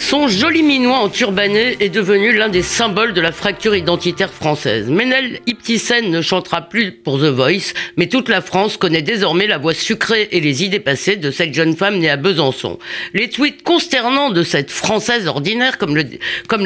[0.00, 4.88] Son joli minois en turbané est devenu l'un des symboles de la fracture identitaire française.
[4.88, 9.58] Menel Iptisen ne chantera plus pour The Voice, mais toute la France connaît désormais la
[9.58, 12.78] voix sucrée et les idées passées de cette jeune femme née à Besançon.
[13.12, 15.94] Les tweets consternants de cette Française ordinaire, comme,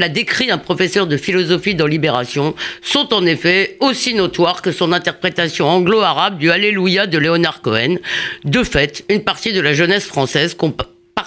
[0.00, 4.92] l'a décrit un professeur de philosophie dans Libération, sont en effet aussi notoires que son
[4.92, 7.96] interprétation anglo-arabe du Alléluia de Léonard Cohen.
[8.44, 10.54] De fait, une partie de la jeunesse française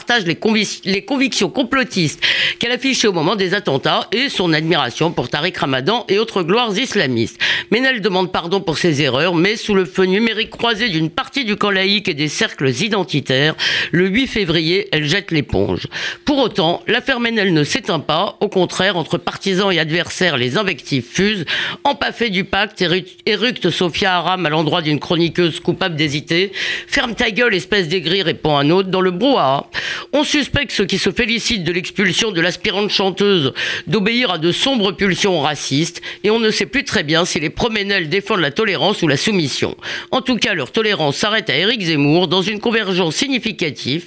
[0.08, 0.38] partage les,
[0.86, 2.22] les convictions complotistes
[2.60, 6.78] qu'elle affichait au moment des attentats et son admiration pour Tariq Ramadan et autres gloires
[6.78, 7.38] islamistes.
[7.72, 11.58] Ménel demande pardon pour ses erreurs, mais sous le feu numérique croisé d'une partie du
[11.58, 13.56] camp laïque et des cercles identitaires,
[13.92, 15.88] le 8 février, elle jette l'éponge.
[16.24, 18.38] Pour autant, l'affaire Ménel ne s'éteint pas.
[18.40, 21.46] Au contraire, entre partisans et adversaires, les invectives fusent.
[21.84, 22.84] Empaffé du pacte,
[23.26, 26.54] éructe Sophia Aram à l'endroit d'une chroniqueuse coupable d'hésiter.
[26.88, 29.68] Ferme ta gueule, espèce d'aigri, répond un autre dans le brouhaha.
[30.14, 33.54] On suspecte ceux qui se félicitent de l'expulsion de l'aspirante chanteuse
[33.88, 37.50] d'obéir à de sombres pulsions racistes et on ne sait plus très bien si les
[37.50, 39.76] proménels défendent la tolérance ou la soumission.
[40.12, 44.06] En tout cas, leur tolérance s'arrête à Éric Zemmour dans une convergence significative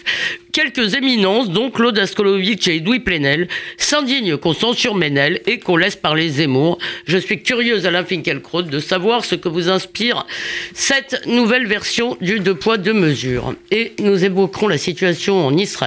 [0.53, 3.47] Quelques éminences, dont Claude Askolovitch et Edoui Plenel,
[3.77, 6.79] s'indignent qu'on censure Ménel et qu'on laisse parler Zemmour.
[7.07, 10.27] Je suis curieuse, Alain Finkielkraut, de savoir ce que vous inspire
[10.75, 13.55] cette nouvelle version du deux poids, deux mesures.
[13.71, 15.80] Et nous évoquerons la situation en Israël,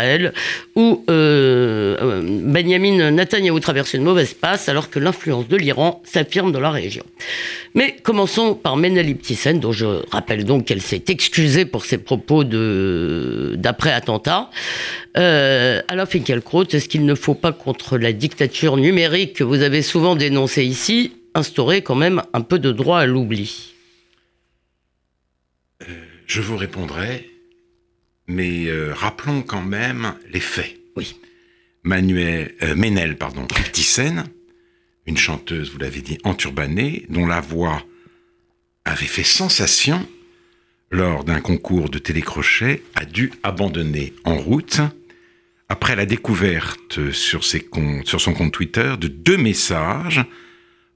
[0.76, 6.52] où euh, euh Benjamin Netanyahu traverse une mauvaise passe, alors que l'influence de l'Iran s'affirme
[6.52, 7.04] dans la région.
[7.76, 12.44] Mais commençons par Ménel Ibtisen, dont je rappelle donc qu'elle s'est excusée pour ses propos
[12.44, 14.50] d'après-attentat.
[15.18, 19.82] Euh, Alain Finkielkraut, est-ce qu'il ne faut pas, contre la dictature numérique que vous avez
[19.82, 23.74] souvent dénoncée ici, instaurer quand même un peu de droit à l'oubli?
[25.82, 25.86] Euh,
[26.28, 27.30] Je vous répondrai,
[28.28, 30.78] mais euh, rappelons quand même les faits.
[30.96, 31.16] Oui.
[31.84, 34.24] Manuel, euh, Ménel, pardon, Thyssen,
[35.06, 37.84] une chanteuse, vous l'avez dit, enturbanée, dont la voix
[38.86, 40.08] avait fait sensation
[40.92, 44.80] lors d'un concours de télécrochet, a dû abandonner en route
[45.68, 50.24] après la découverte sur, ses comptes, sur son compte Twitter de deux messages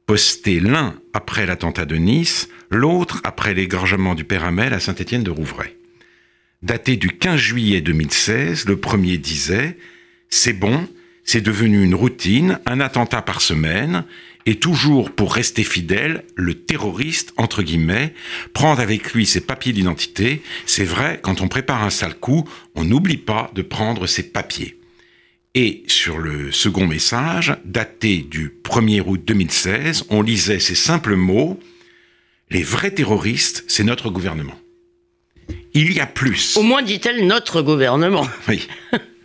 [0.06, 5.32] postés l'un après l'attentat de Nice, l'autre après l'égorgement du Père Amel à Saint-Étienne de
[5.32, 5.77] Rouvray.
[6.64, 9.78] Daté du 15 juillet 2016, le premier disait
[10.30, 10.88] C'est bon,
[11.24, 14.06] c'est devenu une routine, un attentat par semaine,
[14.48, 18.14] et toujours pour rester fidèle, le terroriste, entre guillemets,
[18.54, 20.42] prend avec lui ses papiers d'identité.
[20.66, 24.80] C'est vrai, quand on prépare un sale coup, on n'oublie pas de prendre ses papiers.
[25.54, 31.60] Et sur le second message, daté du 1er août 2016, on lisait ces simples mots,
[32.50, 34.58] les vrais terroristes, c'est notre gouvernement.
[35.78, 36.58] Il y a plus.
[36.58, 38.28] Au moins, dit-elle, notre gouvernement.
[38.48, 38.68] Oui.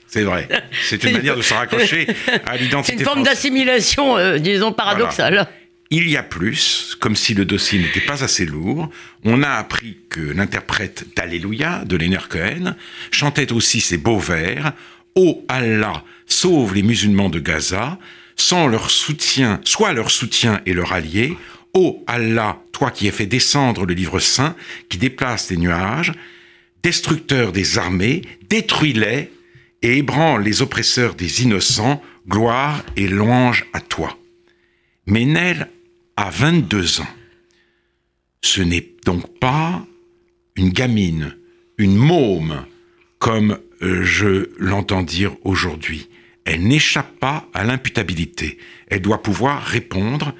[0.07, 0.47] C'est vrai.
[0.87, 2.07] C'est une manière de se raccrocher
[2.45, 2.93] à l'identité.
[2.93, 5.49] C'est une forme d'assimilation, euh, disons, paradoxale.
[5.89, 8.91] Il y a plus, comme si le dossier n'était pas assez lourd.
[9.25, 12.75] On a appris que l'interprète d'Alléluia, de Leonard Cohen,
[13.11, 14.73] chantait aussi ses beaux vers
[15.15, 17.99] Ô Allah, sauve les musulmans de Gaza,
[18.37, 21.37] sans leur soutien, soit leur soutien et leur allié.
[21.73, 24.55] Ô Allah, toi qui as fait descendre le livre saint,
[24.91, 26.13] qui déplace les nuages,
[26.82, 29.31] destructeur des armées, détruis-les
[29.82, 34.16] et ébranle les oppresseurs des innocents, gloire et louange à toi.
[35.06, 35.69] Ménel
[36.16, 37.15] a 22 ans.
[38.42, 39.84] Ce n'est donc pas
[40.56, 41.37] une gamine,
[41.78, 42.65] une môme,
[43.19, 46.09] comme euh, je l'entends dire aujourd'hui.
[46.44, 48.59] Elle n'échappe pas à l'imputabilité.
[48.88, 50.34] Elle doit pouvoir répondre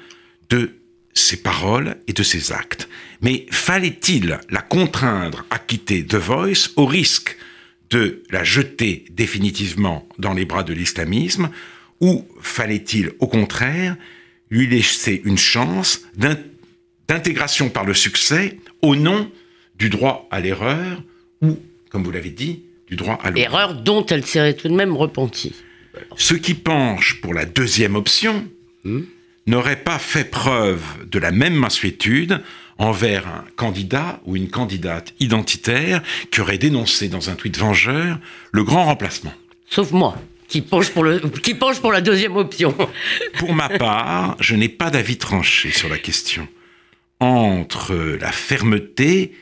[0.49, 0.75] de
[1.13, 2.89] ses paroles et de ses actes.
[3.21, 7.37] Mais fallait-il la contraindre à quitter The Voice au risque
[7.89, 11.49] de la jeter définitivement dans les bras de l'islamisme,
[12.01, 13.95] ou fallait-il au contraire
[14.49, 16.01] lui laisser une chance
[17.07, 19.31] d'intégration par le succès au nom
[19.77, 21.01] du droit à l'erreur,
[21.41, 21.57] ou,
[21.89, 24.95] comme vous l'avez dit, du droit à l'erreur Erreur dont elle serait tout de même
[24.95, 25.53] repentie.
[26.17, 28.47] Ce qui penche pour la deuxième option
[28.83, 29.01] hmm?
[29.45, 32.41] N'aurait pas fait preuve de la même mansuétude
[32.77, 36.01] envers un candidat ou une candidate identitaire
[36.31, 38.19] qui aurait dénoncé dans un tweet vengeur
[38.51, 39.33] le grand remplacement.
[39.69, 40.17] Sauf moi,
[40.47, 42.75] qui penche pour, le, qui penche pour la deuxième option.
[43.37, 46.47] pour ma part, je n'ai pas d'avis tranché sur la question.
[47.19, 49.33] Entre la fermeté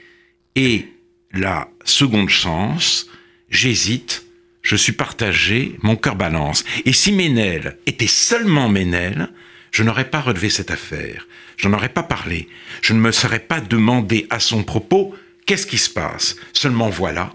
[0.56, 0.86] et
[1.34, 3.08] la seconde chance,
[3.50, 4.26] j'hésite.
[4.62, 6.64] je suis partagé, mon cœur balance.
[6.86, 9.30] Et si Ménel était seulement Ménel,
[9.72, 11.28] je n'aurais pas relevé cette affaire.
[11.58, 12.48] Je n'en aurais pas parlé.
[12.82, 15.16] Je ne me serais pas demandé à son propos
[15.46, 16.36] qu'est-ce qui se passe?
[16.54, 17.34] Seulement voilà.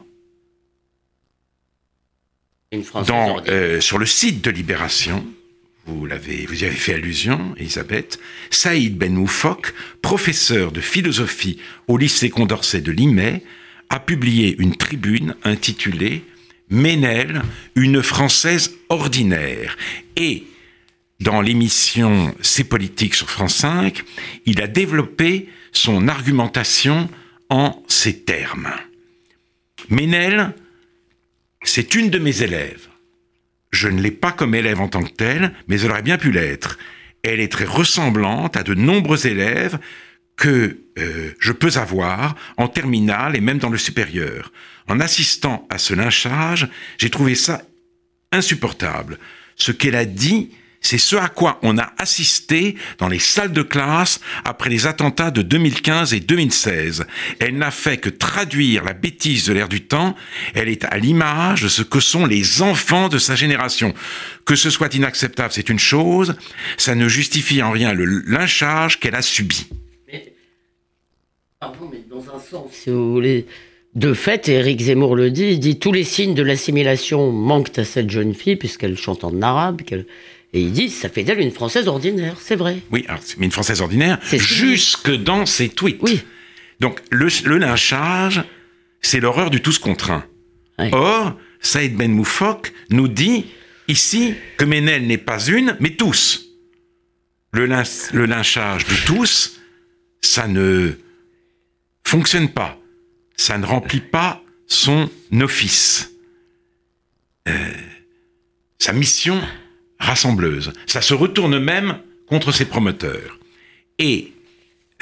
[3.07, 5.25] Dans, euh, sur le site de Libération,
[5.87, 8.19] vous, l'avez, vous y avez fait allusion, Elisabeth,
[8.51, 9.73] Saïd Ben Moufok,
[10.03, 13.43] professeur de philosophie au lycée Condorcet de Limay,
[13.89, 16.25] a publié une tribune intitulée
[16.69, 17.43] Ménel,
[17.77, 19.77] une Française ordinaire.
[20.17, 20.45] Et
[21.21, 24.03] dans l'émission C'est politique sur France 5,
[24.45, 27.09] il a développé son argumentation
[27.49, 28.71] en ces termes.
[29.89, 30.55] Ménel,
[31.63, 32.89] c'est une de mes élèves.
[33.73, 36.33] Je ne l'ai pas comme élève en tant que telle, mais elle aurait bien pu
[36.33, 36.79] l'être.
[37.23, 39.79] Elle est très ressemblante à de nombreux élèves
[40.37, 44.53] que euh, je peux avoir en terminale et même dans le supérieur.
[44.89, 46.69] En assistant à ce lynchage,
[46.99, 47.63] j'ai trouvé ça
[48.33, 49.19] insupportable.
[49.57, 53.63] Ce qu'elle a dit, c'est ce à quoi on a assisté dans les salles de
[53.63, 57.07] classe après les attentats de 2015 et 2016.
[57.41, 60.15] Elle n'a fait que traduire la bêtise de l'air du temps.
[60.55, 63.95] Elle est à l'image de ce que sont les enfants de sa génération.
[64.45, 66.37] Que ce soit inacceptable, c'est une chose.
[66.77, 69.67] Ça ne justifie en rien le lynchage qu'elle a subi.
[70.07, 70.35] Mais,
[71.59, 73.47] pardon, mais dans un sens, si vous voulez,
[73.97, 77.85] de fait, Éric Zemmour le dit, il dit tous les signes de l'assimilation manquent à
[77.85, 80.07] cette jeune fille puisqu'elle chante en arabe, qu'elle
[80.53, 82.79] et il dit, ça fait d'elle une Française ordinaire, c'est vrai.
[82.91, 83.07] Oui,
[83.39, 85.99] mais une Française ordinaire, jusque dans ses tweets.
[86.01, 86.23] Oui.
[86.81, 88.43] Donc, le, lynchage,
[89.01, 90.25] c'est l'horreur du tous contre un.
[90.93, 93.47] Or, Saïd Ben Moufok nous dit
[93.89, 96.47] ici que Ménel n'est pas une, mais tous.
[97.53, 99.61] Le, le lynchage de tous,
[100.21, 100.93] ça ne
[102.05, 102.79] fonctionne pas.
[103.37, 105.11] Ça ne remplit pas son
[105.41, 106.13] office.
[107.49, 107.73] Euh,
[108.79, 109.41] sa mission
[109.99, 110.73] rassembleuse.
[110.87, 113.39] Ça se retourne même contre ses promoteurs.
[113.99, 114.33] Et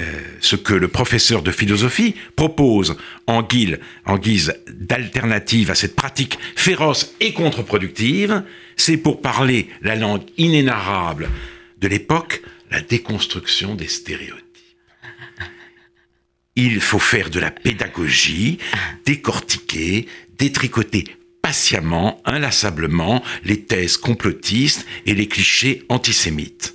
[0.00, 0.04] euh,
[0.40, 2.96] ce que le professeur de philosophie propose
[3.26, 8.42] en, guise, en guise d'alternative à cette pratique féroce et contre-productive,
[8.76, 11.28] c'est pour parler la langue inénarrable
[11.80, 14.42] de l'époque, la déconstruction des stéréotypes.
[16.56, 18.58] Il faut faire de la pédagogie,
[19.04, 20.06] décortiquer,
[20.38, 21.04] détricoter
[21.44, 26.74] patiemment, inlassablement, les thèses complotistes et les clichés antisémites.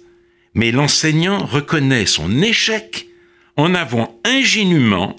[0.54, 3.07] Mais l'enseignant reconnaît son échec
[3.57, 5.16] en avouant ingénument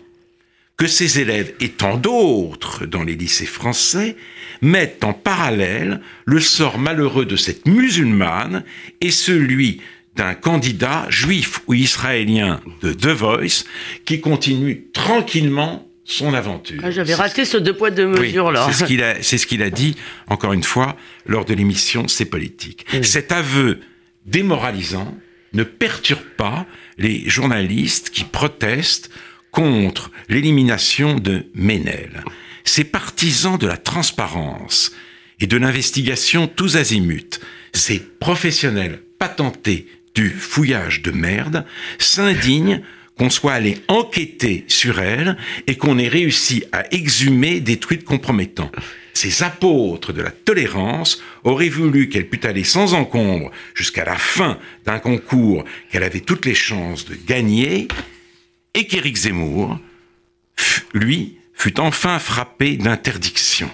[0.77, 4.17] que ses élèves et tant d'autres dans les lycées français
[4.63, 8.63] mettent en parallèle le sort malheureux de cette musulmane
[9.01, 9.81] et celui
[10.15, 13.65] d'un candidat juif ou israélien de The Voice
[14.05, 16.81] qui continue tranquillement son aventure.
[16.83, 18.67] Ah, j'avais raté ce deux poids deux mesures là.
[18.67, 19.97] c'est ce qu'il a, c'est ce qu'il a dit
[20.29, 22.87] encore une fois lors de l'émission C'est politique.
[23.03, 23.81] Cet aveu
[24.27, 25.17] démoralisant
[25.53, 26.67] ne perturbe pas
[26.99, 29.11] les journalistes qui protestent
[29.51, 32.23] contre l'élimination de Ménel.
[32.65, 34.93] Ces partisans de la transparence
[35.41, 37.41] et de l'investigation tous azimuts,
[37.73, 41.65] ces professionnels patentés du fouillage de merde,
[41.99, 42.83] s'indignent
[43.21, 45.37] qu'on soit allé enquêter sur elle
[45.67, 48.73] et qu'on ait réussi à exhumer des tweets compromettants.
[49.13, 54.59] Ces apôtres de la tolérance auraient voulu qu'elle pût aller sans encombre jusqu'à la fin
[54.87, 57.89] d'un concours qu'elle avait toutes les chances de gagner
[58.73, 59.79] et qu'Éric Zemmour,
[60.95, 63.71] lui, fut enfin frappé d'interdiction.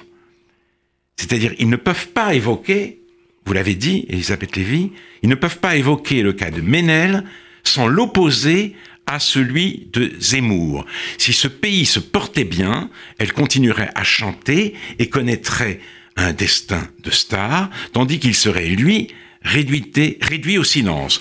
[1.16, 2.98] C'est-à-dire, ils ne peuvent pas évoquer,
[3.44, 4.90] vous l'avez dit, Elisabeth Lévy,
[5.22, 7.22] ils ne peuvent pas évoquer le cas de Ménel
[7.62, 8.74] sans l'opposer
[9.06, 10.84] à celui de Zemmour.
[11.18, 15.80] Si ce pays se portait bien, elle continuerait à chanter et connaîtrait
[16.16, 19.08] un destin de star, tandis qu'il serait, lui,
[19.42, 21.20] réduit, au silence.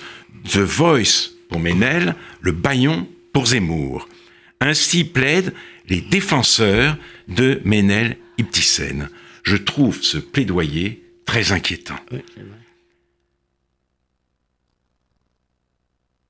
[0.52, 4.08] The Voice pour Ménel, le baillon pour Zemmour.
[4.62, 5.54] Ainsi plaident
[5.90, 9.10] les défenseurs de Ménel Ibtisen.
[9.44, 12.00] Je trouve ce plaidoyer très inquiétant.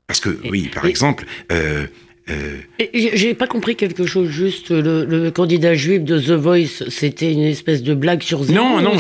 [0.08, 1.26] Parce que, oui, par exemple...
[1.52, 1.86] Euh,
[2.30, 2.58] euh,
[2.94, 7.84] J'ai pas compris quelque chose, juste le, candidat juif de The Voice, c'était une espèce
[7.84, 8.98] de blague sur Zemmour Non, non,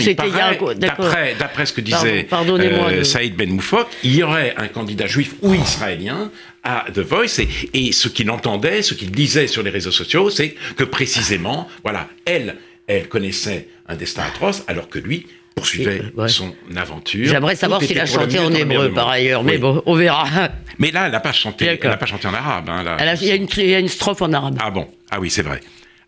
[1.39, 5.55] d'après ce que disait euh, Saïd Ben Moufok, il y aurait un candidat juif ou
[5.55, 6.29] israélien
[6.63, 10.29] à The Voice, et, et ce qu'il entendait, ce qu'il disait sur les réseaux sociaux,
[10.29, 16.53] c'est que précisément, voilà, elle, elle connaissait un destin atroce, alors que lui poursuivait son
[16.75, 17.27] aventure.
[17.27, 20.49] J'aimerais savoir s'il a chanté en hébreu par ailleurs, mais bon, on verra.
[20.77, 21.65] Mais là, elle n'a pas chanté.
[21.65, 22.69] Elle pas chanté en arabe.
[22.69, 22.83] Hein,
[23.21, 24.57] il, y a une, y a une strophe en arabe.
[24.59, 25.61] Ah bon Ah oui, c'est vrai.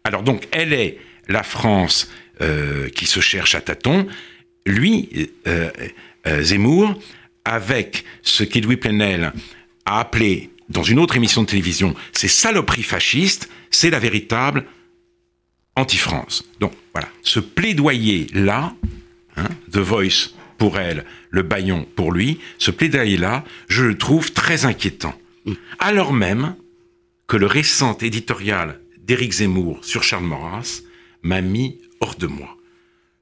[0.04, 2.10] Alors donc, elle est la France
[2.42, 4.08] euh, qui se cherche à tâtons.
[4.66, 5.70] Lui, euh,
[6.28, 7.00] euh, Zemmour,
[7.46, 9.32] avec ce qu'Edoui Plenel
[9.86, 14.66] a appelé dans une autre émission de télévision ces saloperies fascistes, c'est la véritable
[15.76, 16.44] anti-France.
[16.60, 18.74] Donc voilà, ce plaidoyer-là,
[19.38, 24.66] hein, The Voice pour elle, le baillon pour lui, ce plaidoyer-là, je le trouve très
[24.66, 25.14] inquiétant.
[25.80, 26.56] Alors même
[27.28, 30.82] que le récent éditorial d'Éric Zemmour sur Charles Maurras
[31.22, 32.58] m'a mis hors de moi.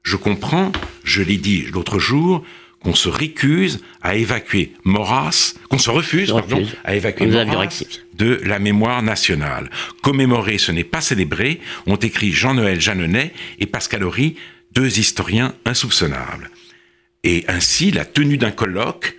[0.02, 0.72] Je comprends,
[1.04, 2.44] je l'ai dit l'autre jour,
[2.80, 7.82] qu'on se récuse à évacuer Maurras, qu'on se refuse, pardon, à évacuer Maurras
[8.14, 9.70] de la mémoire nationale.
[10.02, 14.36] Commémorer, ce n'est pas célébrer, ont écrit Jean-Noël Jeanneney et Pascal Horry,
[14.76, 16.50] deux historiens insoupçonnables.
[17.24, 19.16] Et ainsi, la tenue d'un colloque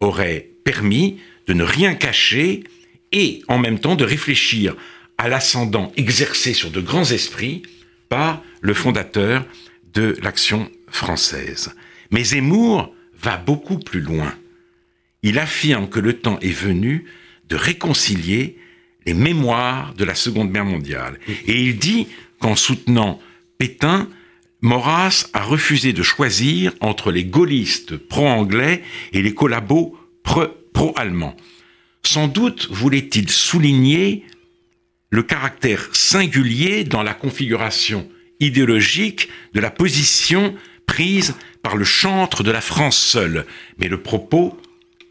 [0.00, 2.64] aurait permis de ne rien cacher
[3.12, 4.74] et en même temps de réfléchir
[5.16, 7.62] à l'ascendant exercé sur de grands esprits
[8.08, 9.46] par le fondateur
[9.94, 11.70] de l'action française.
[12.10, 12.92] Mais Zemmour
[13.22, 14.34] va beaucoup plus loin.
[15.22, 17.04] Il affirme que le temps est venu
[17.48, 18.58] de réconcilier
[19.06, 21.20] les mémoires de la Seconde Guerre mondiale.
[21.46, 22.08] Et il dit
[22.40, 23.20] qu'en soutenant
[23.56, 24.08] Pétain,
[24.62, 31.36] Maurras a refusé de choisir entre les gaullistes pro-anglais et les collabos pro-allemands.
[32.02, 34.24] Sans doute voulait-il souligner
[35.10, 40.54] le caractère singulier dans la configuration idéologique de la position
[40.86, 43.46] prise par le chantre de la France seule.
[43.78, 44.58] Mais le propos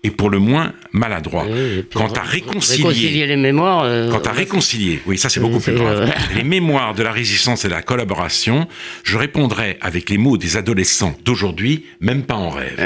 [0.04, 1.46] est pour le moins maladroit.
[1.94, 6.10] quant à réconcilier, les mémoires, euh, quant à réconcilier, oui, ça c'est beaucoup plus grave.
[6.10, 8.68] Euh, les mémoires de la résistance et de la collaboration,
[9.04, 12.80] je répondrai avec les mots des adolescents d'aujourd'hui, même pas en rêve.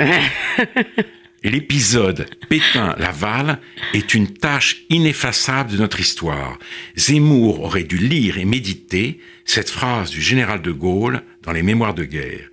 [1.44, 3.60] L'épisode Pétain-Laval
[3.94, 6.58] est une tâche ineffaçable de notre histoire.
[6.96, 11.94] Zemmour aurait dû lire et méditer cette phrase du général de Gaulle dans les mémoires
[11.94, 12.50] de guerre.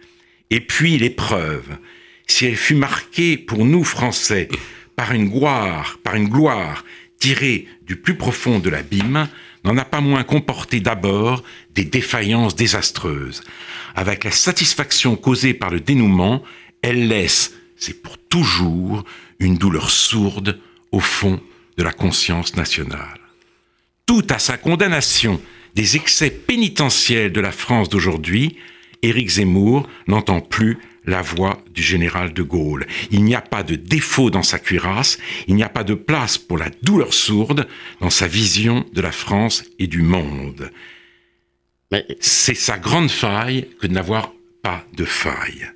[0.50, 1.78] Et puis l'épreuve,
[2.30, 4.48] si elle fut marquée pour nous Français
[4.96, 6.84] par une gloire,
[7.18, 9.28] tirée du plus profond de l'abîme,
[9.64, 11.42] n'en a pas moins comporté d'abord
[11.74, 13.42] des défaillances désastreuses.
[13.94, 16.42] Avec la satisfaction causée par le dénouement,
[16.82, 19.04] elle laisse c'est pour toujours
[19.38, 20.60] une douleur sourde
[20.92, 21.40] au fond
[21.78, 23.20] de la conscience nationale.
[24.04, 25.40] Tout à sa condamnation
[25.74, 28.56] des excès pénitentiels de la France d'aujourd'hui,
[29.02, 30.78] Éric Zemmour n'entend plus
[31.10, 32.86] la voix du général de Gaulle.
[33.10, 36.38] Il n'y a pas de défaut dans sa cuirasse, il n'y a pas de place
[36.38, 37.68] pour la douleur sourde
[38.00, 40.70] dans sa vision de la France et du monde.
[42.20, 45.68] C'est sa grande faille que de n'avoir pas de faille.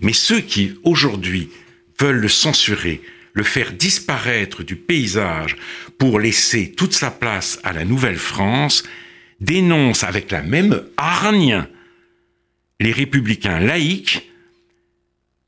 [0.00, 1.50] Mais ceux qui, aujourd'hui,
[1.98, 3.02] veulent le censurer,
[3.32, 5.56] le faire disparaître du paysage
[5.98, 8.84] pour laisser toute sa place à la Nouvelle-France,
[9.40, 11.66] dénoncent avec la même hargne
[12.78, 14.30] les républicains laïcs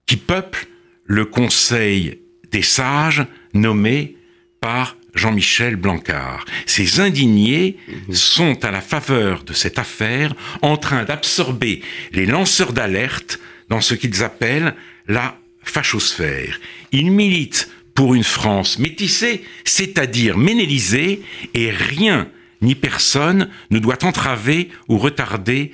[0.08, 0.66] qui peuplent
[1.04, 2.18] le Conseil
[2.50, 3.24] des sages
[3.54, 4.16] nommé
[4.60, 6.44] par Jean-Michel Blancard.
[6.66, 7.76] Ces indignés
[8.10, 13.38] sont à la faveur de cette affaire en train d'absorber les lanceurs d'alerte
[13.68, 14.74] dans ce qu'ils appellent
[15.06, 16.58] la fachosphère.
[16.90, 21.22] Ils militent pour une France métissée, c'est-à-dire ménélisée,
[21.54, 22.28] et rien
[22.62, 25.72] ni personne ne doit entraver ou retarder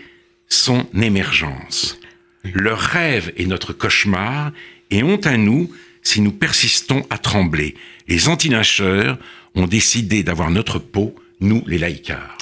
[0.48, 1.98] son émergence.
[2.52, 4.52] Leur rêve est notre cauchemar,
[4.90, 5.70] et honte à nous
[6.02, 7.74] si nous persistons à trembler.
[8.08, 9.18] Les antinacheurs
[9.54, 12.36] ont décidé d'avoir notre peau, nous les laïcars.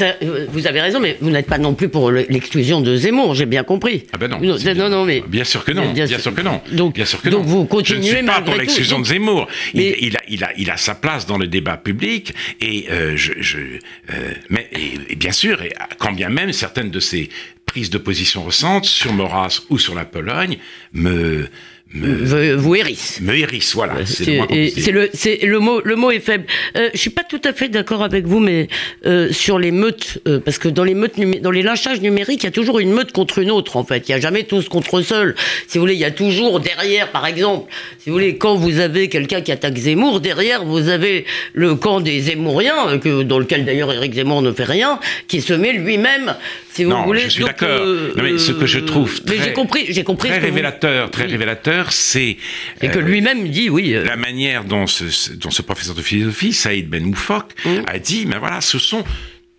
[0.00, 3.46] Euh, vous avez raison, mais vous n'êtes pas non plus pour l'exclusion de Zemmour, j'ai
[3.46, 4.04] bien compris.
[4.12, 4.38] Ah ben non.
[4.40, 5.92] Non, non, mais bien sûr que non.
[5.92, 6.60] Bien, sûr que non.
[6.72, 8.02] Donc, bien sûr que donc vous continuez.
[8.02, 9.48] Je ne suis pas pour l'exclusion de Zemmour.
[9.74, 9.96] Mais...
[10.00, 13.32] Il, a, il, a, il a sa place dans le débat public et euh, je,
[13.40, 17.28] je euh, mais et, bien sûr, et quand bien même certaines de ses
[17.68, 20.58] prises de position récentes sur Maurras ou sur la Pologne
[20.92, 21.48] me
[21.94, 23.20] me, vous hérisse.
[23.22, 24.04] Me hérisse, voilà.
[24.04, 25.08] C'est le,
[25.46, 26.44] le mot, le mot est faible.
[26.76, 28.68] Euh, je suis pas tout à fait d'accord avec vous, mais
[29.06, 32.46] euh, sur les meutes, euh, parce que dans les meutes, dans les lynchages numériques, il
[32.46, 33.76] y a toujours une meute contre une autre.
[33.76, 35.34] En fait, il y a jamais tous contre seul.
[35.66, 38.80] Si vous voulez, il y a toujours derrière, par exemple, si vous voulez, quand vous
[38.80, 43.38] avez quelqu'un qui attaque Zemmour, derrière vous avez le camp des Zemmouriens, euh, que dans
[43.38, 46.34] lequel d'ailleurs Éric Zemmour ne fait rien, qui se met lui-même
[46.84, 47.68] non, Je suis d'accord.
[47.68, 51.77] Euh, mais ce que je trouve très, j'ai compris, j'ai compris très révélateur, très révélateur,
[51.90, 52.36] c'est
[52.82, 53.94] et que euh, lui-même dit oui.
[53.94, 54.04] Euh.
[54.04, 57.68] La manière dont ce, dont ce professeur de philosophie, Saïd Ben Moufok, mm.
[57.86, 59.04] a dit, mais voilà, ce sont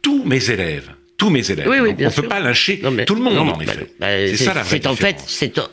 [0.01, 1.67] tous mes élèves tous mes élèves.
[1.67, 3.88] Oui, oui, on ne peut pas lâcher tout le monde, en effet.
[3.99, 5.17] Bah, c'est ça la vraie en fait,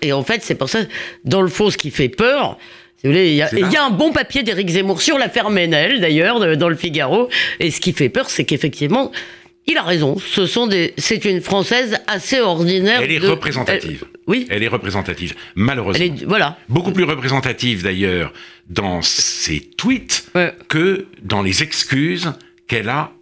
[0.02, 0.80] Et en fait, c'est pour ça,
[1.24, 2.58] dans le fond, ce qui fait peur,
[3.04, 6.68] il y, a, y a un bon papier d'Éric Zemmour sur l'affaire Ménel, d'ailleurs, dans
[6.68, 7.28] le Figaro.
[7.60, 9.12] Et ce qui fait peur, c'est qu'effectivement,
[9.66, 10.18] il a raison.
[10.18, 13.00] Ce sont des, c'est une française assez ordinaire.
[13.02, 14.04] Elle est de- représentative.
[14.04, 14.46] Elle- oui.
[14.50, 16.04] Elle est représentative, malheureusement.
[16.04, 16.58] Elle est, voilà.
[16.68, 18.32] Beaucoup plus représentative d'ailleurs
[18.68, 20.52] dans ses tweets Ouais.
[20.68, 22.32] que dans les excuses
[22.68, 23.12] qu'elle a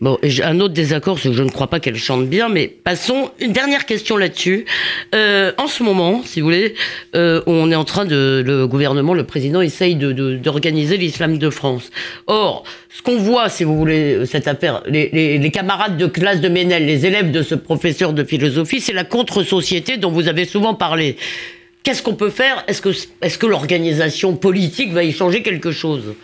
[0.00, 3.30] Bon, un autre désaccord, c'est que je ne crois pas qu'elle chante bien, mais passons.
[3.40, 4.66] Une dernière question là-dessus.
[5.14, 6.74] Euh, en ce moment, si vous voulez,
[7.14, 11.90] euh, on est en train de, le gouvernement, le président essaye d'organiser l'islam de France.
[12.26, 16.84] Or, ce qu'on voit, si vous voulez, cette affaire, les, camarades de classe de Ménel,
[16.84, 21.16] les élèves de ce professeur de philosophie, c'est la contre-société dont vous avez souvent parlé.
[21.82, 22.62] Qu'est-ce qu'on peut faire?
[22.68, 26.14] Est-ce que, l'organisation politique va y changer quelque chose?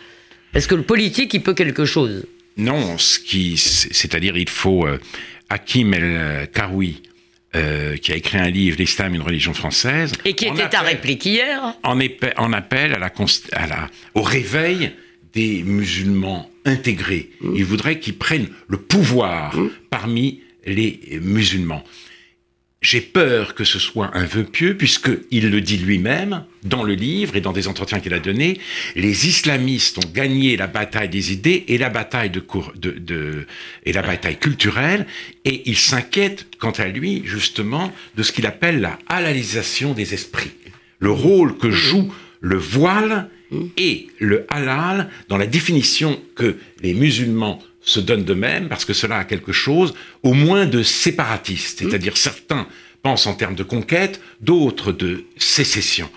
[0.54, 2.24] Est-ce que le politique, il peut quelque chose?
[2.56, 4.98] Non, ce qui, c'est- c'est-à-dire il faut euh,
[5.48, 7.02] Hakim El Karoui,
[7.54, 10.66] euh, qui a écrit un livre, l'Islam, une religion française, Et qui en était à
[10.80, 11.74] appelle- réplique hier.
[11.82, 14.92] en, épais- en appel à la, const- à la- au réveil
[15.34, 17.30] des musulmans intégrés.
[17.40, 17.56] Mmh.
[17.56, 19.54] Il voudrait qu'ils prennent le pouvoir
[19.90, 21.82] parmi les musulmans.
[22.82, 27.36] J'ai peur que ce soit un vœu pieux, puisqu'il le dit lui-même dans le livre
[27.36, 28.58] et dans des entretiens qu'il a donnés.
[28.96, 32.42] Les islamistes ont gagné la bataille des idées et la bataille de,
[32.74, 33.46] de, de-
[33.86, 35.06] et la bataille culturelle,
[35.44, 40.50] et il s'inquiète, quant à lui, justement, de ce qu'il appelle la halalisation des esprits.
[40.98, 43.28] Le rôle que joue le voile
[43.76, 49.18] et le halal dans la définition que les musulmans se donnent d'eux-mêmes, parce que cela
[49.18, 52.66] a quelque chose au moins de séparatiste, c'est-à-dire certains
[53.02, 56.08] pensent en termes de conquête, d'autres de sécession.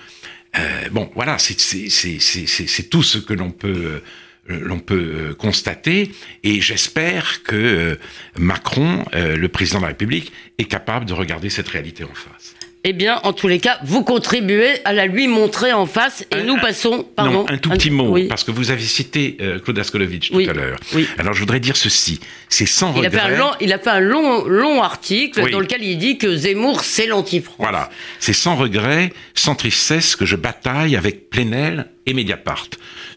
[0.57, 4.01] Euh, bon, voilà, c'est- tout ce que l'on peut,
[4.49, 6.11] euh, l'on peut euh, constater,
[6.43, 7.95] et j'espère que euh,
[8.37, 12.54] Macron, le président de la République, est capable de regarder cette réalité en face.
[12.87, 16.35] Eh bien, en tous les cas, vous contribuez à la lui montrer en face et
[16.35, 17.03] Un- nous passons.
[17.15, 18.27] Pardon, non, un tout petit mot, Oui.
[18.27, 20.77] parce que vous avez cité euh, Claude Askolovitch tout Oui, à l'heure.
[20.93, 21.07] oui.
[21.17, 23.35] Alors je voudrais dire ceci, c'est sans Il a, fait regret.
[23.35, 26.81] un long, il a fait un long, long article dans lequel il dit que Zemmour,
[26.81, 27.55] c'est l'anti-France.
[27.57, 32.67] Voilà, c'est sans regret, sans tristesse que je bataille avec Plenel et Mediapart.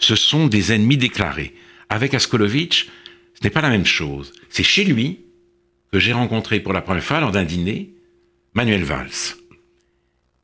[0.00, 1.52] Ce sont des ennemis déclarés.
[1.90, 2.86] Avec Askolovitch,
[3.34, 4.32] ce n'est pas la même chose.
[4.48, 5.18] C'est chez lui
[5.92, 7.90] que j'ai rencontré pour la première fois lors d'un dîner
[8.54, 9.36] Manuel Valls.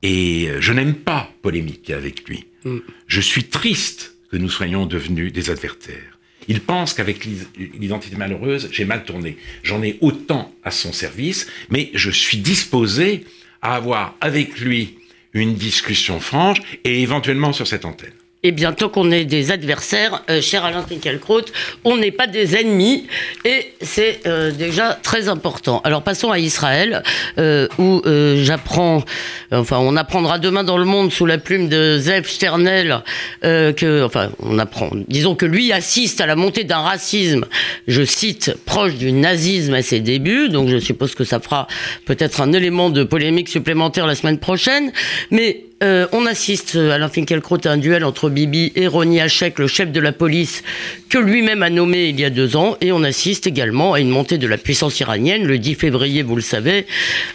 [0.04, 2.44] Et euh, je n'aime pas polémiquer avec lui.
[2.64, 2.78] Mm.
[3.08, 6.18] Je suis triste que nous soyons devenus des adversaires.
[6.46, 9.38] Il pense qu'avec l'identité malheureuse, j'ai mal tourné.
[9.62, 13.24] J'en ai autant à son service, mais je suis disposé
[13.62, 14.98] à avoir avec lui
[15.32, 18.12] une discussion franche et éventuellement sur cette antenne.
[18.46, 21.46] Eh bien, tant qu'on est des adversaires, euh, cher Alain Finkielkraut,
[21.83, 23.07] on n'est pas des ennemis.
[23.46, 25.80] Et c'est euh, déjà très important.
[25.83, 27.02] Alors passons à Israël,
[27.38, 29.02] euh, où euh, j'apprends,
[29.50, 33.02] enfin on apprendra demain dans le monde sous la plume de Zev Sternel
[33.44, 37.46] euh, que, enfin on apprend, disons que lui assiste à la montée d'un racisme,
[37.88, 41.66] je cite, proche du nazisme à ses débuts, donc je suppose que ça fera
[42.04, 44.92] peut-être un élément de polémique supplémentaire la semaine prochaine,
[45.30, 49.59] mais euh, on assiste, euh, Alain Finkielkraut, à un duel entre Bibi et Roni Hachek,
[49.59, 50.62] le chef de la police,
[51.11, 52.77] que lui-même a nommé il y a deux ans.
[52.81, 55.47] Et on assiste également à une montée de la puissance iranienne.
[55.47, 56.87] Le 10 février, vous le savez,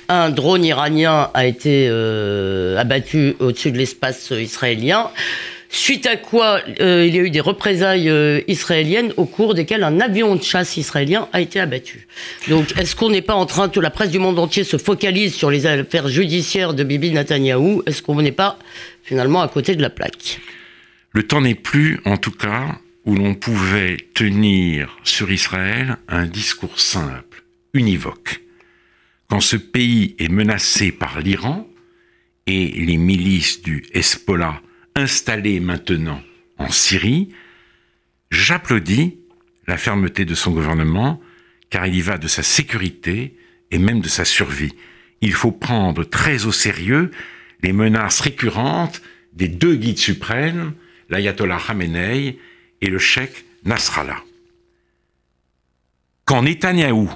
[0.08, 5.12] un drone iranien a été euh, abattu au-dessus de l'espace israélien.
[5.71, 9.84] Suite à quoi euh, il y a eu des représailles euh, israéliennes au cours desquelles
[9.84, 12.08] un avion de chasse israélien a été abattu.
[12.47, 15.36] Donc, est-ce qu'on n'est pas en train, que la presse du monde entier se focalise
[15.36, 17.84] sur les affaires judiciaires de Bibi Netanyahou?
[17.86, 18.58] Est-ce qu'on n'est pas
[19.03, 20.39] finalement à côté de la plaque?
[21.12, 26.79] Le temps n'est plus, en tout cas, où l'on pouvait tenir sur Israël un discours
[26.79, 28.41] simple, univoque.
[29.29, 31.67] Quand ce pays est menacé par l'Iran
[32.47, 34.62] et les milices du Hezbollah
[35.00, 36.22] installées maintenant
[36.58, 37.30] en Syrie,
[38.32, 39.18] j'applaudis
[39.68, 41.22] la fermeté de son gouvernement,
[41.70, 43.38] car il y va de sa sécurité
[43.72, 44.74] et même de sa survie.
[45.22, 47.12] Il faut prendre très au sérieux
[47.62, 49.02] les menaces récurrentes
[49.34, 50.74] des deux guides suprêmes,
[51.10, 52.40] l'ayatollah Khamenei
[52.82, 54.24] et le cheikh Nasrallah.
[56.26, 57.10] Quand Netanyahou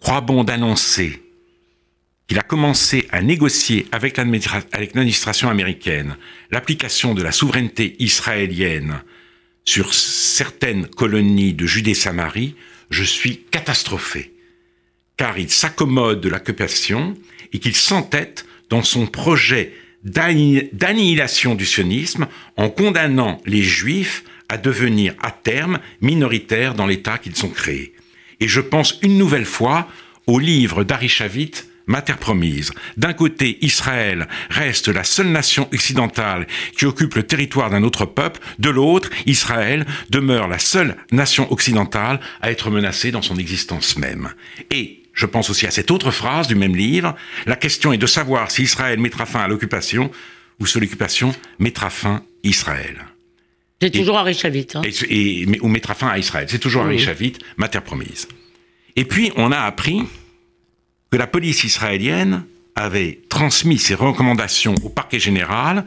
[0.00, 1.21] croit bon d'annoncer
[2.32, 6.16] qu'il a commencé à négocier avec l'administra- avec l'administration américaine
[6.50, 9.02] l'application de la souveraineté israélienne
[9.66, 12.54] sur certaines colonies de Judée-Samarie,
[12.88, 14.32] je suis catastrophé,
[15.18, 17.14] car il s'accommode de l'occupation
[17.52, 24.56] et qu'il s'entête dans son projet d'anni- d'annihilation du sionisme en condamnant les juifs à
[24.56, 27.92] devenir à terme minoritaires dans l'État qu'ils ont créé.
[28.40, 29.86] Et je pense une nouvelle fois
[30.26, 31.52] au livre d'Ari Shavit,
[31.86, 32.72] ma terre promise.
[32.96, 38.40] D'un côté, Israël reste la seule nation occidentale qui occupe le territoire d'un autre peuple.
[38.58, 44.30] De l'autre, Israël demeure la seule nation occidentale à être menacée dans son existence même.
[44.70, 47.14] Et je pense aussi à cette autre phrase du même livre.
[47.46, 50.10] La question est de savoir si Israël mettra fin à l'occupation
[50.60, 53.06] ou si l'occupation mettra fin à Israël.
[53.80, 54.68] C'est toujours Harry Chavit.
[54.74, 54.82] Hein.
[55.10, 56.46] Et, ou mettra fin à Israël.
[56.48, 58.28] C'est toujours Harry Chavit, ma terre promise.
[58.94, 60.02] Et puis, on a appris
[61.12, 62.44] que la police israélienne
[62.74, 65.84] avait transmis ses recommandations au parquet général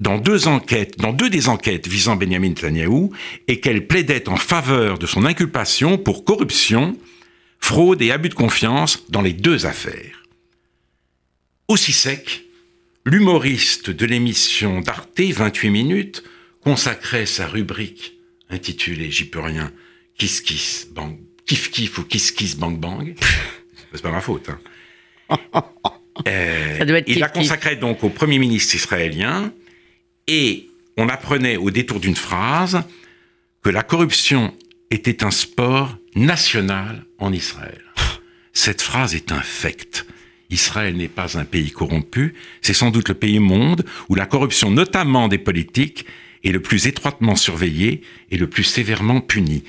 [0.00, 3.10] dans deux enquêtes, dans deux des enquêtes visant Benjamin Netanyahu,
[3.46, 6.96] et qu'elle plaidait en faveur de son inculpation pour corruption,
[7.60, 10.22] fraude et abus de confiance dans les deux affaires.
[11.68, 12.44] Aussi sec,
[13.04, 16.24] l'humoriste de l'émission d'Arte 28 minutes
[16.62, 18.14] consacrait sa rubrique
[18.48, 19.72] intitulée J'y peux rien,
[20.16, 23.14] Kiss Kiss Bang, Kif Kif ou Kiss Kiss Bang Bang.
[23.96, 24.50] C'est pas ma faute.
[25.30, 25.38] Hein.
[26.26, 29.52] Euh, il la consacrait donc au Premier ministre israélien
[30.26, 32.82] et on apprenait au détour d'une phrase
[33.62, 34.54] que la corruption
[34.90, 37.82] était un sport national en Israël.
[38.54, 40.06] Cette phrase est infecte.
[40.48, 44.70] Israël n'est pas un pays corrompu, c'est sans doute le pays monde où la corruption,
[44.70, 46.06] notamment des politiques,
[46.44, 49.64] est le plus étroitement surveillé et le plus sévèrement puni.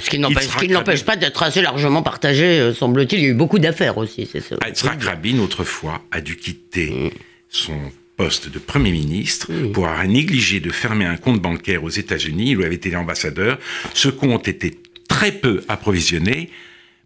[0.00, 3.20] Ce qui n'empêche pas d'être assez largement partagé, euh, semble-t-il.
[3.20, 4.56] Il y a eu beaucoup d'affaires aussi, c'est ça.
[4.66, 7.10] Yitzhak Rabin, autrefois, a dû quitter mm.
[7.48, 7.78] son
[8.16, 9.72] poste de Premier ministre mm.
[9.72, 13.58] pour avoir négligé de fermer un compte bancaire aux États-Unis, il avait été ambassadeur.
[13.94, 14.74] Ce compte était
[15.08, 16.50] très peu approvisionné,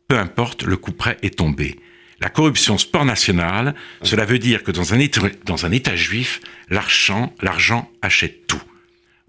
[0.08, 1.76] peu importe, le coup près est tombé.
[2.20, 6.40] La corruption sport national, cela veut dire que dans un État, dans un état juif,
[6.70, 8.62] l'argent achète tout.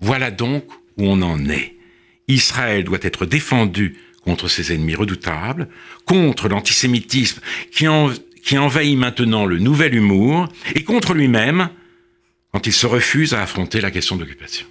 [0.03, 0.65] Voilà donc
[0.97, 1.77] où on en est.
[2.27, 5.69] Israël doit être défendu contre ses ennemis redoutables,
[6.05, 7.39] contre l'antisémitisme
[7.71, 11.69] qui, envahit maintenant le nouvel humour, et contre lui-même
[12.51, 14.67] quand il se refuse à affronter la question d'occupation.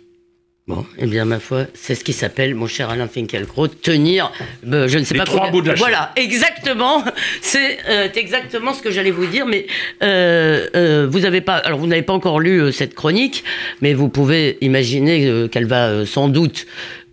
[0.72, 4.32] Bon, eh bien, ma foi, c'est ce qui s'appelle, mon cher Alain Finkielkraut, tenir,
[4.66, 7.04] euh, je ne sais Les pas trois bouts de la Voilà, exactement.
[7.42, 9.66] C'est euh, exactement ce que j'allais vous dire, mais
[10.02, 13.44] euh, vous avez pas, alors vous n'avez pas encore lu cette chronique,
[13.82, 16.66] mais vous pouvez imaginer qu'elle va sans doute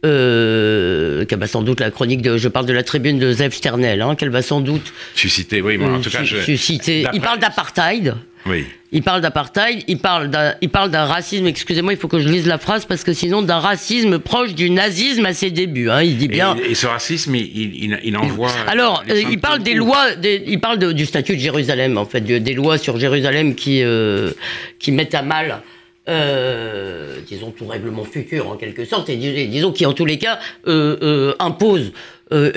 [0.06, 3.52] euh, qu'elle va sans doute la chronique de, je parle de la tribune de Zev
[3.52, 7.06] Sternel, hein, qu'elle va sans doute susciter, oui, en tout cas, je, susciter.
[7.12, 8.15] Il parle d'apartheid.
[8.45, 8.65] Oui.
[8.91, 11.45] Il parle d'apartheid, il parle d'un, racisme.
[11.45, 14.71] Excusez-moi, il faut que je lise la phrase parce que sinon d'un racisme proche du
[14.71, 15.89] nazisme à ses débuts.
[15.89, 16.56] Hein, il dit bien.
[16.67, 18.52] Et, ce racisme, il, il, envoie.
[18.67, 22.54] Alors, euh, il parle des lois, il parle du statut de Jérusalem en fait, des
[22.54, 24.32] lois sur Jérusalem qui euh,
[24.80, 25.62] qui mettent à mal.
[26.10, 30.39] Euh, disons tout règlement futur en quelque sorte, et disons qui en tous les cas
[30.65, 31.91] euh, impose
[32.32, 32.52] euh,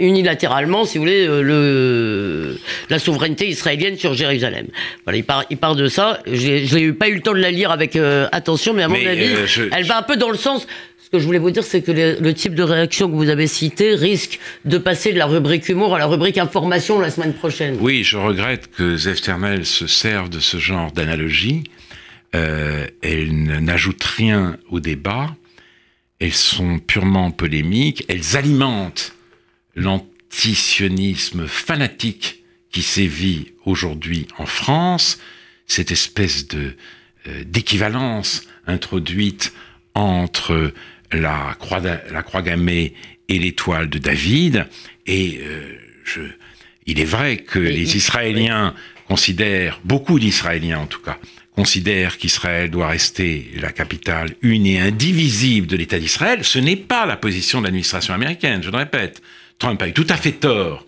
[0.00, 2.58] unilatéralement, si vous voulez, euh, le,
[2.90, 4.66] la souveraineté israélienne sur Jérusalem.
[5.04, 6.18] Voilà, il part, il part de ça.
[6.26, 8.96] Je n'ai pas eu le temps de la lire avec euh, attention, mais à mon
[8.96, 9.30] avis,
[9.70, 10.66] elle va un peu dans le sens.
[11.04, 13.46] Ce que je voulais vous dire, c'est que le, type de réaction que vous avez
[13.46, 17.76] cité risque de passer de la rubrique humour à la rubrique information la semaine prochaine.
[17.80, 19.18] Oui, je regrette que Zev
[19.62, 21.62] se serve de ce genre d'analogie.
[22.32, 25.28] elle n'ajoute rien au débat
[26.22, 29.12] elles sont purement polémiques, elles alimentent
[29.74, 35.18] l'antisionisme fanatique qui sévit aujourd'hui en France,
[35.66, 36.76] cette espèce de
[37.26, 39.52] euh, d'équivalence introduite
[39.94, 40.72] entre
[41.10, 42.94] la croix, la croix gammée
[43.28, 44.66] et l'étoile de David.
[45.06, 46.20] Et euh, je,
[46.86, 48.74] il est vrai que les Israéliens
[49.08, 51.18] considèrent, beaucoup d'Israéliens en tout cas,
[51.54, 57.06] considère qu'Israël doit rester la capitale une et indivisible de l'État d'Israël, ce n'est pas
[57.06, 59.22] la position de l'administration américaine, je le répète.
[59.58, 60.86] Trump a eu tout à fait tort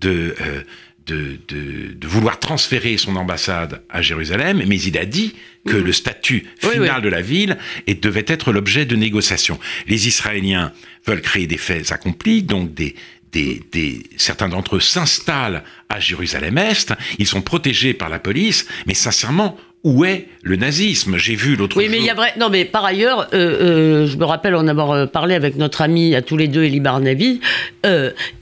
[0.00, 0.62] de, euh,
[1.06, 5.34] de, de, vouloir transférer son ambassade à Jérusalem, mais il a dit
[5.66, 9.58] que le statut final de la ville et devait être l'objet de négociations.
[9.86, 10.72] Les Israéliens
[11.06, 12.94] veulent créer des faits accomplis, donc des,
[13.32, 18.94] des, des, certains d'entre eux s'installent à Jérusalem-Est, ils sont protégés par la police, mais
[18.94, 21.16] sincèrement, où est le nazisme?
[21.16, 22.32] J'ai vu l'autre oui, mais il y a vrai.
[22.38, 25.82] Non, mais par ailleurs, euh, euh, je me rappelle en avoir euh, parlé avec notre
[25.82, 27.40] ami à tous les deux, Eli Barnaby.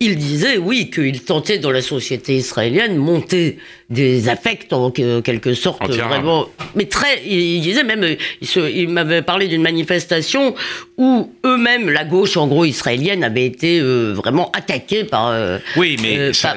[0.00, 5.88] il disait, oui, qu'il tentait dans la société israélienne monter des affects en quelque sorte
[5.88, 6.46] vraiment.
[6.74, 7.22] Mais très.
[7.24, 10.54] Il, disait même, il, il m'avait parlé d'une manifestation
[10.98, 15.28] où eux-mêmes, la gauche en gros israélienne, avait été euh, vraiment attaquée par.
[15.28, 16.56] Euh, oui, mais euh, ça,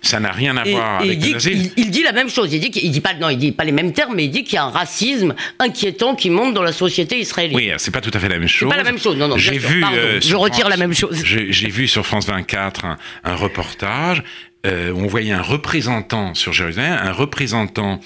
[0.00, 2.52] ça, n'a rien à voir avec il dit, il, dit la même chose.
[2.52, 4.44] Il dit qu'il dit pas non, il dit pas les mêmes termes, mais il dit
[4.44, 7.56] qu'il y a un racisme inquiétant qui monte dans la société israélienne.
[7.56, 8.70] Oui, c'est pas tout à fait la même chose.
[8.70, 9.16] pas la même chose.
[9.16, 9.36] Non, non.
[9.36, 9.84] J'ai vu.
[10.20, 11.22] je retire la même chose.
[11.24, 12.84] J'ai vu sur France 24
[13.24, 14.22] un, reportage.
[14.64, 18.00] Où on voyait un représentant sur Jérusalem, un représentant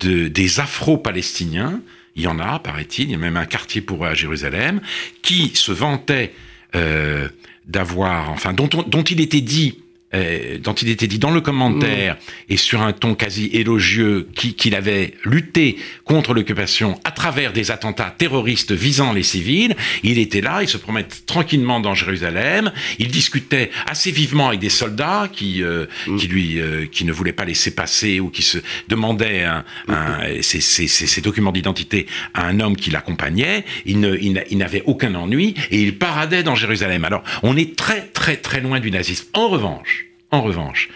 [0.00, 1.80] de, des Afro-Palestiniens.
[2.16, 4.80] Il y en a, paraît-il, il y a même un quartier pour eux à Jérusalem,
[5.22, 6.34] qui se vantait
[6.74, 7.28] euh,
[7.66, 9.81] d'avoir, enfin, dont, dont il était dit
[10.14, 12.16] euh, dont il était dit dans le commentaire
[12.48, 18.14] et sur un ton quasi élogieux qu'il avait lutté contre l'occupation à travers des attentats
[18.16, 19.74] terroristes visant les civils.
[20.02, 24.68] Il était là, il se promenait tranquillement dans Jérusalem, il discutait assez vivement avec des
[24.68, 26.16] soldats qui, euh, mm.
[26.16, 30.42] qui lui, euh, qui ne voulaient pas laisser passer ou qui se demandaient un, un,
[30.42, 33.64] ses, ses, ses, documents d'identité à un homme qui l'accompagnait.
[33.86, 37.04] Il n'avait il aucun ennui et il paradait dans Jérusalem.
[37.04, 39.26] Alors, on est très très très loin du nazisme.
[39.32, 40.01] En revanche,
[40.32, 40.88] en revanche,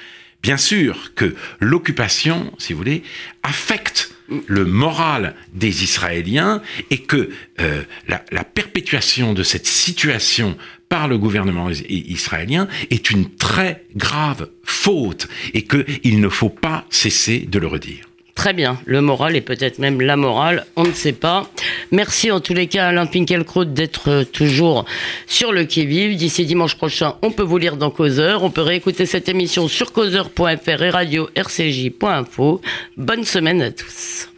[0.42, 3.02] bien sûr que l'occupation, si vous voulez,
[3.42, 4.14] affecte
[4.46, 10.56] le moral des Israéliens et que euh, la, la, perpétuation de cette situation
[10.88, 17.40] par le gouvernement israélien est une très grave faute et qu'il ne faut pas cesser
[17.40, 18.06] de le redire.
[18.36, 21.50] Très bien, le moral et peut-être même la morale, on ne sait pas.
[21.90, 24.84] Merci en tous les cas Alain Pinkelkraut d'être euh, toujours
[25.26, 26.16] sur le qui-vive.
[26.16, 28.44] D'ici dimanche prochain, on peut vous lire dans Causeur.
[28.44, 32.60] On peut réécouter cette émission sur causeur.fr et radio rcj.info.
[32.98, 34.28] Bonne semaine à tous.